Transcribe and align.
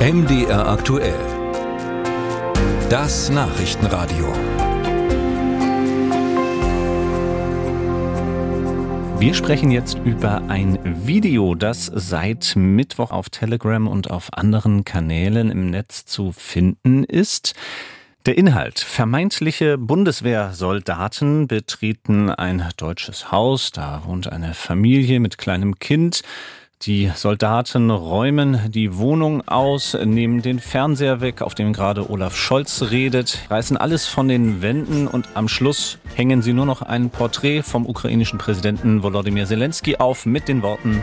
MDR 0.00 0.66
aktuell. 0.66 1.12
Das 2.88 3.28
Nachrichtenradio. 3.28 4.32
Wir 9.18 9.34
sprechen 9.34 9.70
jetzt 9.70 9.98
über 9.98 10.40
ein 10.48 10.78
Video, 11.06 11.54
das 11.54 11.84
seit 11.94 12.56
Mittwoch 12.56 13.10
auf 13.10 13.28
Telegram 13.28 13.86
und 13.86 14.10
auf 14.10 14.32
anderen 14.32 14.86
Kanälen 14.86 15.50
im 15.50 15.68
Netz 15.68 16.06
zu 16.06 16.32
finden 16.32 17.04
ist. 17.04 17.54
Der 18.24 18.38
Inhalt. 18.38 18.80
Vermeintliche 18.80 19.76
Bundeswehrsoldaten 19.76 21.46
betreten 21.46 22.30
ein 22.30 22.66
deutsches 22.78 23.30
Haus. 23.32 23.70
Da 23.70 24.04
wohnt 24.06 24.32
eine 24.32 24.54
Familie 24.54 25.20
mit 25.20 25.36
kleinem 25.36 25.78
Kind. 25.78 26.22
Die 26.86 27.12
Soldaten 27.14 27.90
räumen 27.90 28.58
die 28.70 28.96
Wohnung 28.96 29.46
aus, 29.46 29.92
nehmen 30.02 30.40
den 30.40 30.58
Fernseher 30.58 31.20
weg, 31.20 31.42
auf 31.42 31.54
dem 31.54 31.74
gerade 31.74 32.08
Olaf 32.08 32.34
Scholz 32.34 32.84
redet, 32.90 33.38
reißen 33.50 33.76
alles 33.76 34.06
von 34.06 34.28
den 34.28 34.62
Wänden 34.62 35.06
und 35.06 35.28
am 35.34 35.46
Schluss 35.46 35.98
hängen 36.14 36.40
sie 36.40 36.54
nur 36.54 36.64
noch 36.64 36.80
ein 36.80 37.10
Porträt 37.10 37.60
vom 37.60 37.84
ukrainischen 37.84 38.38
Präsidenten 38.38 39.02
Volodymyr 39.02 39.44
Zelensky 39.44 39.96
auf 39.96 40.24
mit 40.24 40.48
den 40.48 40.62
Worten 40.62 41.02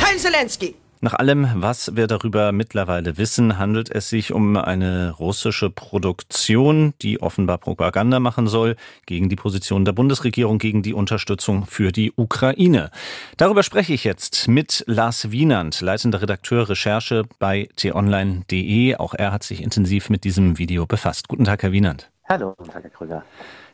Heil 0.00 0.16
Zelensky! 0.16 0.76
Nach 1.00 1.12
allem, 1.12 1.46
was 1.56 1.94
wir 1.94 2.06
darüber 2.06 2.52
mittlerweile 2.52 3.18
wissen, 3.18 3.58
handelt 3.58 3.90
es 3.90 4.08
sich 4.08 4.32
um 4.32 4.56
eine 4.56 5.10
russische 5.10 5.68
Produktion, 5.68 6.94
die 7.02 7.20
offenbar 7.20 7.58
Propaganda 7.58 8.18
machen 8.18 8.46
soll 8.48 8.76
gegen 9.04 9.28
die 9.28 9.36
Position 9.36 9.84
der 9.84 9.92
Bundesregierung, 9.92 10.58
gegen 10.58 10.82
die 10.82 10.94
Unterstützung 10.94 11.66
für 11.66 11.92
die 11.92 12.14
Ukraine. 12.16 12.90
Darüber 13.36 13.62
spreche 13.62 13.92
ich 13.92 14.04
jetzt 14.04 14.48
mit 14.48 14.84
Lars 14.86 15.30
Wienand, 15.30 15.82
leitender 15.82 16.22
Redakteur 16.22 16.70
Recherche 16.70 17.24
bei 17.38 17.68
t-online.de. 17.76 18.96
Auch 18.96 19.12
er 19.12 19.32
hat 19.32 19.42
sich 19.42 19.62
intensiv 19.62 20.08
mit 20.08 20.24
diesem 20.24 20.56
Video 20.56 20.86
befasst. 20.86 21.28
Guten 21.28 21.44
Tag, 21.44 21.62
Herr 21.62 21.72
Wienand. 21.72 22.10
Hallo, 22.26 22.54
guten 22.56 22.70
Tag, 22.70 22.82
Herr 22.84 22.90
Krüger. 22.90 23.22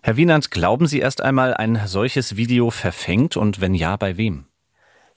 Herr 0.03 0.17
Wienand, 0.17 0.51
glauben 0.51 0.89
Sie 0.89 0.99
erst 0.99 1.23
einmal, 1.23 1.55
ein 1.55 1.81
solches 1.87 2.37
Video 2.37 2.71
verfängt 2.71 3.37
und 3.37 3.61
wenn 3.61 3.75
ja, 3.75 3.97
bei 3.97 4.17
wem? 4.17 4.47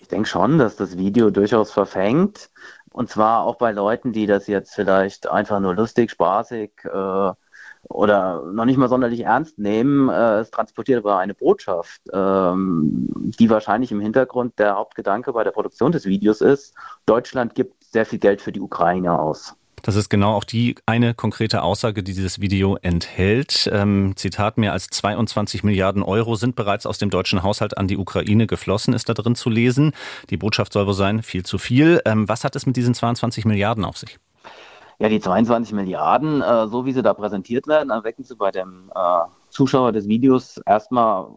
Ich 0.06 0.09
denke 0.09 0.30
schon, 0.30 0.59
dass 0.59 0.75
das 0.75 1.00
Video 1.00 1.31
durchaus 1.31 1.72
verfängt. 1.72 2.52
Und 2.94 3.09
zwar 3.09 3.42
auch 3.44 3.56
bei 3.56 3.72
Leuten, 3.72 4.14
die 4.14 4.28
das 4.28 4.45
jetzt 4.45 4.75
vielleicht 4.75 5.28
einfach 5.28 5.59
nur 5.59 5.73
lustig, 5.73 6.12
spaßig 6.12 6.73
äh, 6.84 7.31
oder 7.89 8.44
noch 8.53 8.66
nicht 8.66 8.78
mal 8.78 8.88
sonderlich 8.88 9.22
ernst 9.22 9.58
nehmen. 9.58 10.09
Äh, 10.09 10.42
es 10.42 10.52
transportiert 10.52 11.00
aber 11.00 11.17
eine 11.17 11.34
Botschaft, 11.34 12.02
ähm, 12.14 13.08
die 13.39 13.50
wahrscheinlich 13.50 13.92
im 13.92 14.00
Hintergrund 14.00 14.59
der 14.59 14.75
Hauptgedanke 14.75 15.34
bei 15.34 15.44
der 15.44 15.50
Produktion 15.50 15.92
des 15.92 16.06
Videos 16.06 16.40
ist. 16.42 16.75
Deutschland 17.08 17.56
gibt 17.56 17.84
sehr 17.84 18.06
viel 18.06 18.19
Geld 18.19 18.42
für 18.42 18.52
die 18.52 18.62
Ukraine 18.62 19.19
aus. 19.19 19.56
Das 19.86 19.95
ist 19.95 20.09
genau 20.09 20.33
auch 20.33 20.45
die 20.45 20.78
eine 20.88 21.14
konkrete 21.14 21.61
Aussage, 21.61 22.02
die 22.02 22.16
dieses 22.16 22.41
Video 22.41 22.75
enthält. 22.81 23.69
Ähm, 23.72 24.14
Zitat, 24.16 24.58
mehr 24.58 24.73
als 24.73 24.88
22 24.88 25.64
Milliarden 25.64 26.02
Euro 26.02 26.33
sind 26.33 26.55
bereits 26.55 26.88
aus 26.88 26.97
dem 26.97 27.11
deutschen 27.11 27.44
Haushalt 27.44 27.78
an 27.78 27.88
die 27.88 27.95
Ukraine 27.95 28.47
geflossen, 28.47 28.95
ist 28.95 29.09
da 29.09 29.13
drin 29.13 29.36
zu 29.36 29.52
lesen. 29.52 29.91
Die 30.31 30.38
Botschaft 30.38 30.73
soll 30.73 30.88
wohl 30.88 30.95
sein, 30.95 31.22
viel 31.22 31.45
zu 31.45 31.59
viel. 31.59 32.02
Ähm, 32.06 32.28
was 32.28 32.44
hat 32.44 32.56
es 32.56 32.66
mit 32.66 32.78
diesen 32.78 32.95
22 32.95 33.45
Milliarden 33.45 33.86
auf 33.86 33.95
sich? 33.95 34.17
Ja, 34.97 35.08
die 35.08 35.19
22 35.19 35.75
Milliarden, 35.75 36.41
äh, 36.41 36.66
so 36.66 36.88
wie 36.88 36.91
sie 36.91 37.03
da 37.03 37.13
präsentiert 37.13 37.67
werden, 37.67 37.91
erwecken 37.91 38.23
sie 38.23 38.36
bei 38.36 38.50
dem 38.50 38.89
äh, 38.95 39.00
Zuschauer 39.52 39.91
des 39.91 40.08
Videos 40.08 40.59
erstmal 40.66 41.28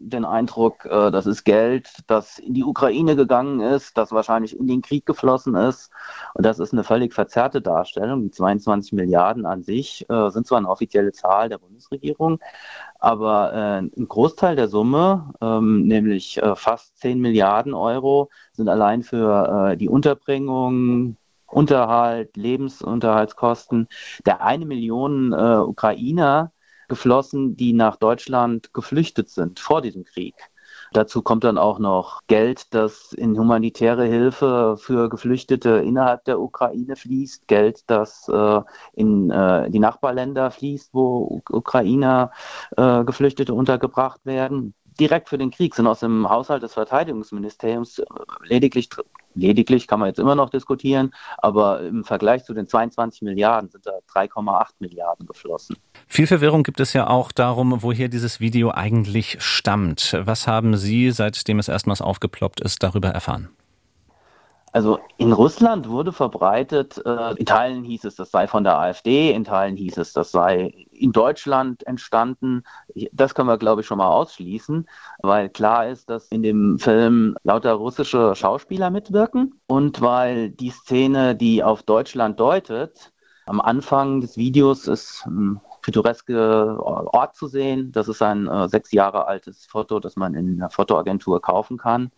den 0.00 0.24
Eindruck, 0.24 0.84
äh, 0.86 1.10
das 1.10 1.26
ist 1.26 1.44
Geld, 1.44 1.88
das 2.06 2.38
in 2.38 2.54
die 2.54 2.64
Ukraine 2.64 3.16
gegangen 3.16 3.60
ist, 3.60 3.98
das 3.98 4.12
wahrscheinlich 4.12 4.58
in 4.58 4.66
den 4.66 4.82
Krieg 4.82 5.06
geflossen 5.06 5.54
ist. 5.54 5.90
Und 6.34 6.46
das 6.46 6.58
ist 6.58 6.72
eine 6.72 6.84
völlig 6.84 7.12
verzerrte 7.14 7.60
Darstellung. 7.60 8.22
Die 8.22 8.30
22 8.30 8.92
Milliarden 8.92 9.46
an 9.46 9.62
sich 9.62 10.08
äh, 10.08 10.30
sind 10.30 10.46
zwar 10.46 10.58
eine 10.58 10.68
offizielle 10.68 11.12
Zahl 11.12 11.48
der 11.48 11.58
Bundesregierung, 11.58 12.38
aber 12.98 13.52
äh, 13.52 13.78
ein 13.78 14.08
Großteil 14.08 14.56
der 14.56 14.68
Summe, 14.68 15.34
ähm, 15.40 15.86
nämlich 15.86 16.38
äh, 16.38 16.54
fast 16.56 16.98
10 17.00 17.20
Milliarden 17.20 17.74
Euro, 17.74 18.30
sind 18.52 18.68
allein 18.68 19.02
für 19.02 19.72
äh, 19.72 19.76
die 19.76 19.88
Unterbringung, 19.88 21.16
Unterhalt, 21.46 22.36
Lebensunterhaltskosten 22.36 23.88
der 24.26 24.42
eine 24.42 24.66
Million 24.66 25.32
äh, 25.32 25.56
Ukrainer 25.56 26.52
geflossen, 26.88 27.56
die 27.56 27.72
nach 27.72 27.96
Deutschland 27.96 28.72
geflüchtet 28.74 29.30
sind 29.30 29.60
vor 29.60 29.82
diesem 29.82 30.04
Krieg. 30.04 30.34
Dazu 30.92 31.22
kommt 31.22 31.44
dann 31.44 31.58
auch 31.58 31.78
noch 31.78 32.22
Geld, 32.28 32.72
das 32.74 33.12
in 33.12 33.38
humanitäre 33.38 34.06
Hilfe 34.06 34.76
für 34.78 35.08
Geflüchtete 35.08 35.70
innerhalb 35.84 36.24
der 36.24 36.40
Ukraine 36.40 36.96
fließt, 36.96 37.46
Geld, 37.46 37.82
das 37.88 38.28
äh, 38.28 38.60
in 38.94 39.30
äh, 39.30 39.70
die 39.70 39.80
Nachbarländer 39.80 40.50
fließt, 40.50 40.94
wo 40.94 41.42
Ukrainer 41.50 42.32
äh, 42.76 43.04
Geflüchtete 43.04 43.52
untergebracht 43.54 44.24
werden. 44.24 44.74
Direkt 45.00 45.28
für 45.28 45.38
den 45.38 45.50
Krieg 45.50 45.74
sind 45.74 45.86
aus 45.86 46.00
dem 46.00 46.28
Haushalt 46.28 46.62
des 46.62 46.74
Verteidigungsministeriums 46.74 48.02
lediglich 48.44 48.88
lediglich 49.38 49.86
kann 49.86 50.00
man 50.00 50.08
jetzt 50.08 50.18
immer 50.18 50.34
noch 50.34 50.50
diskutieren, 50.50 51.12
aber 51.38 51.80
im 51.80 52.04
Vergleich 52.04 52.44
zu 52.44 52.54
den 52.54 52.66
22 52.66 53.22
Milliarden 53.22 53.70
sind 53.70 53.86
da 53.86 53.92
3,8 54.12 54.66
Milliarden 54.80 55.26
geflossen. 55.26 55.76
Viel 56.06 56.26
Verwirrung 56.26 56.62
gibt 56.62 56.80
es 56.80 56.92
ja 56.92 57.08
auch 57.08 57.32
darum, 57.32 57.82
woher 57.82 58.08
dieses 58.08 58.40
Video 58.40 58.70
eigentlich 58.70 59.36
stammt. 59.40 60.16
Was 60.18 60.46
haben 60.46 60.76
Sie, 60.76 61.10
seitdem 61.10 61.58
es 61.58 61.68
erstmals 61.68 62.00
aufgeploppt 62.02 62.60
ist, 62.60 62.82
darüber 62.82 63.10
erfahren? 63.10 63.48
Also 64.72 64.98
in 65.16 65.32
Russland 65.32 65.88
wurde 65.88 66.12
verbreitet, 66.12 67.00
äh, 67.04 67.34
in 67.36 67.46
Teilen 67.46 67.84
hieß 67.84 68.04
es, 68.04 68.16
das 68.16 68.30
sei 68.30 68.46
von 68.46 68.64
der 68.64 68.78
AfD, 68.78 69.32
in 69.32 69.44
Teilen 69.44 69.76
hieß 69.76 69.96
es, 69.98 70.12
das 70.12 70.30
sei 70.30 70.86
in 70.92 71.12
Deutschland 71.12 71.86
entstanden. 71.86 72.64
Das 73.12 73.34
können 73.34 73.48
wir, 73.48 73.56
glaube 73.56 73.80
ich, 73.80 73.86
schon 73.86 73.98
mal 73.98 74.08
ausschließen, 74.08 74.86
weil 75.20 75.48
klar 75.48 75.88
ist, 75.88 76.10
dass 76.10 76.28
in 76.28 76.42
dem 76.42 76.78
Film 76.78 77.36
lauter 77.44 77.72
russische 77.72 78.34
Schauspieler 78.34 78.90
mitwirken 78.90 79.54
und 79.66 80.00
weil 80.00 80.50
die 80.50 80.70
Szene, 80.70 81.34
die 81.34 81.62
auf 81.64 81.82
Deutschland 81.82 82.38
deutet, 82.38 83.12
am 83.46 83.62
Anfang 83.62 84.20
des 84.20 84.36
Videos 84.36 84.86
ist 84.86 85.24
ein 85.26 85.60
pittoreske 85.80 86.78
Ort 86.82 87.34
zu 87.34 87.46
sehen. 87.46 87.92
Das 87.92 88.08
ist 88.08 88.20
ein 88.20 88.46
äh, 88.46 88.68
sechs 88.68 88.92
Jahre 88.92 89.26
altes 89.26 89.64
Foto, 89.64 90.00
das 90.00 90.16
man 90.16 90.34
in 90.34 90.56
einer 90.56 90.68
Fotoagentur 90.68 91.40
kaufen 91.40 91.78
kann. 91.78 92.12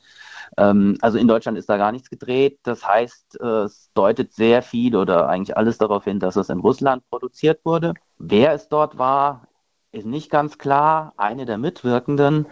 Ähm, 0.56 0.96
also 1.00 1.18
in 1.18 1.28
Deutschland 1.28 1.58
ist 1.58 1.68
da 1.68 1.76
gar 1.76 1.92
nichts 1.92 2.10
gedreht. 2.10 2.58
Das 2.62 2.86
heißt, 2.86 3.40
äh, 3.40 3.46
es 3.64 3.90
deutet 3.94 4.32
sehr 4.32 4.62
viel 4.62 4.96
oder 4.96 5.28
eigentlich 5.28 5.56
alles 5.56 5.78
darauf 5.78 6.04
hin, 6.04 6.20
dass 6.20 6.36
es 6.36 6.48
in 6.48 6.60
Russland 6.60 7.02
produziert 7.10 7.64
wurde. 7.64 7.94
Wer 8.18 8.52
es 8.52 8.68
dort 8.68 8.98
war, 8.98 9.46
ist 9.92 10.06
nicht 10.06 10.30
ganz 10.30 10.58
klar. 10.58 11.12
Eine 11.16 11.46
der 11.46 11.58
Mitwirkenden 11.58 12.46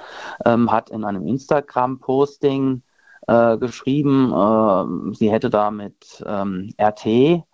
ähm, 0.44 0.72
hat 0.72 0.90
in 0.90 1.04
einem 1.04 1.26
Instagram-Posting 1.26 2.82
äh, 3.26 3.58
geschrieben, 3.58 4.32
äh, 4.32 5.14
sie 5.14 5.30
hätte 5.30 5.50
da 5.50 5.70
mit 5.70 6.22
ähm, 6.26 6.72
RT 6.80 7.44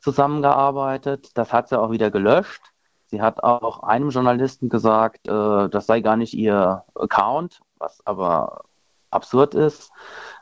zusammengearbeitet. 0.00 1.30
Das 1.34 1.52
hat 1.52 1.68
sie 1.68 1.80
auch 1.80 1.90
wieder 1.90 2.10
gelöscht. 2.10 2.62
Sie 3.06 3.22
hat 3.22 3.42
auch 3.44 3.82
einem 3.82 4.10
Journalisten 4.10 4.68
gesagt, 4.68 5.28
äh, 5.28 5.68
das 5.68 5.86
sei 5.86 6.00
gar 6.00 6.16
nicht 6.16 6.34
ihr 6.34 6.84
Account, 6.94 7.60
was 7.78 8.04
aber 8.06 8.64
absurd 9.12 9.54
ist. 9.54 9.90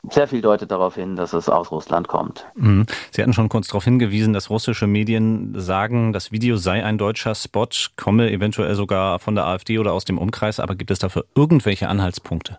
Sehr 0.09 0.27
viel 0.27 0.41
deutet 0.41 0.71
darauf 0.71 0.95
hin, 0.95 1.15
dass 1.15 1.33
es 1.33 1.47
aus 1.47 1.71
Russland 1.71 2.07
kommt. 2.07 2.47
Mhm. 2.55 2.87
Sie 3.11 3.21
hatten 3.21 3.33
schon 3.33 3.49
kurz 3.49 3.67
darauf 3.67 3.83
hingewiesen, 3.83 4.33
dass 4.33 4.49
russische 4.49 4.87
Medien 4.87 5.53
sagen, 5.59 6.11
das 6.11 6.31
Video 6.31 6.57
sei 6.57 6.83
ein 6.83 6.97
deutscher 6.97 7.35
Spot, 7.35 7.67
komme 7.97 8.31
eventuell 8.31 8.73
sogar 8.75 9.19
von 9.19 9.35
der 9.35 9.45
AfD 9.45 9.77
oder 9.77 9.93
aus 9.93 10.05
dem 10.05 10.17
Umkreis. 10.17 10.59
Aber 10.59 10.75
gibt 10.75 10.89
es 10.89 10.99
dafür 10.99 11.25
irgendwelche 11.35 11.87
Anhaltspunkte? 11.87 12.57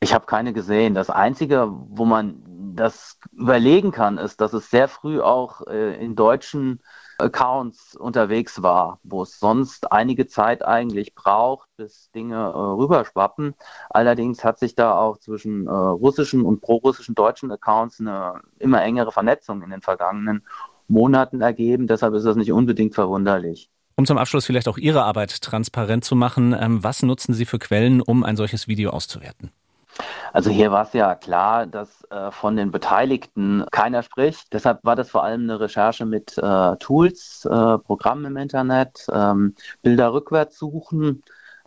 Ich 0.00 0.14
habe 0.14 0.26
keine 0.26 0.52
gesehen. 0.52 0.94
Das 0.94 1.10
Einzige, 1.10 1.68
wo 1.70 2.04
man 2.04 2.42
das 2.74 3.18
überlegen 3.32 3.92
kann, 3.92 4.18
ist, 4.18 4.40
dass 4.40 4.52
es 4.52 4.70
sehr 4.70 4.88
früh 4.88 5.20
auch 5.20 5.66
äh, 5.66 6.02
in 6.02 6.16
deutschen 6.16 6.80
Accounts 7.22 7.96
unterwegs 7.96 8.62
war, 8.62 8.98
wo 9.02 9.22
es 9.22 9.38
sonst 9.38 9.90
einige 9.92 10.26
Zeit 10.26 10.64
eigentlich 10.64 11.14
braucht, 11.14 11.68
bis 11.76 12.10
Dinge 12.10 12.36
äh, 12.36 12.58
rüberschwappen. 12.58 13.54
Allerdings 13.90 14.44
hat 14.44 14.58
sich 14.58 14.74
da 14.74 14.98
auch 14.98 15.18
zwischen 15.18 15.66
äh, 15.66 15.70
russischen 15.70 16.42
und 16.42 16.60
prorussischen 16.60 17.14
deutschen 17.14 17.50
Accounts 17.50 18.00
eine 18.00 18.40
immer 18.58 18.82
engere 18.82 19.12
Vernetzung 19.12 19.62
in 19.62 19.70
den 19.70 19.80
vergangenen 19.80 20.44
Monaten 20.88 21.40
ergeben. 21.40 21.86
Deshalb 21.86 22.14
ist 22.14 22.24
das 22.24 22.36
nicht 22.36 22.52
unbedingt 22.52 22.94
verwunderlich. 22.94 23.70
Um 23.94 24.06
zum 24.06 24.18
Abschluss 24.18 24.46
vielleicht 24.46 24.68
auch 24.68 24.78
Ihre 24.78 25.04
Arbeit 25.04 25.42
transparent 25.42 26.04
zu 26.04 26.16
machen, 26.16 26.56
ähm, 26.58 26.82
was 26.82 27.02
nutzen 27.02 27.34
Sie 27.34 27.44
für 27.44 27.58
Quellen, 27.58 28.00
um 28.00 28.24
ein 28.24 28.36
solches 28.36 28.66
Video 28.66 28.90
auszuwerten? 28.90 29.52
Also 30.32 30.50
hier 30.50 30.70
war 30.72 30.84
es 30.84 30.92
ja 30.92 31.14
klar, 31.14 31.66
dass 31.66 32.04
äh, 32.10 32.30
von 32.30 32.56
den 32.56 32.70
Beteiligten 32.70 33.64
keiner 33.70 34.02
spricht. 34.02 34.52
Deshalb 34.52 34.84
war 34.84 34.96
das 34.96 35.10
vor 35.10 35.22
allem 35.24 35.42
eine 35.42 35.60
Recherche 35.60 36.06
mit 36.06 36.38
äh, 36.38 36.76
Tools, 36.76 37.44
äh, 37.44 37.78
Programmen 37.78 38.24
im 38.24 38.36
Internet, 38.36 39.06
ähm, 39.12 39.54
Bilder 39.82 40.12
rückwärts 40.12 40.58
suchen. 40.58 41.22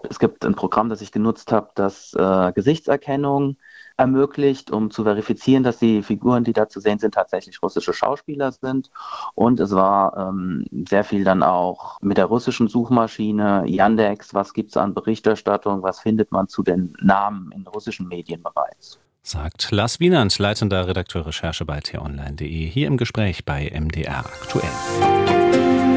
Es 0.10 0.20
gibt 0.20 0.46
ein 0.46 0.56
Programm, 0.56 0.90
das 0.90 1.02
ich 1.02 1.12
genutzt 1.12 1.52
habe, 1.52 1.70
das 1.76 2.14
äh, 2.14 2.52
Gesichtserkennung 2.54 3.58
ermöglicht, 3.98 4.72
um 4.72 4.92
zu 4.92 5.04
verifizieren, 5.04 5.64
dass 5.64 5.80
die 5.80 6.04
Figuren, 6.04 6.44
die 6.44 6.54
da 6.54 6.68
zu 6.68 6.80
sehen 6.80 7.00
sind, 7.00 7.14
tatsächlich 7.14 7.62
russische 7.62 7.94
Schauspieler 7.94 8.52
sind. 8.52 8.90
Und 9.36 9.60
es 9.60 9.72
war 9.72 10.16
ähm, 10.18 10.66
sehr 10.88 11.04
viel 11.04 11.24
dann 11.24 11.44
auch 11.44 12.00
mit 12.02 12.18
der 12.18 12.26
russischen 12.26 12.68
Suchmaschine 12.68 13.64
Yandex, 13.66 14.34
was 14.34 14.54
gibt 14.54 14.72
es 14.72 14.78
an 14.78 14.94
Berichterstattung, 14.94 15.84
was 15.84 16.00
findet 16.00 16.32
man 16.32 16.48
zu 16.48 16.64
den 16.64 16.94
Namen 17.02 17.52
in 17.52 17.66
russischen 17.68 18.08
Medien 18.08 18.44
bereits. 18.44 19.00
Sagt 19.24 19.72
Lars 19.72 20.00
Wienand, 20.00 20.38
leitender 20.38 20.88
Redakteur 20.88 21.26
Recherche 21.26 21.66
bei 21.66 21.80
t-online.de, 21.80 22.68
hier 22.68 22.88
im 22.88 22.98
Gespräch 22.98 23.44
bei 23.44 23.72
MDR 23.74 24.20
aktuell. 24.20 25.95